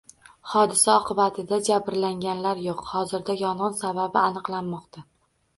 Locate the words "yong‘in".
3.45-3.79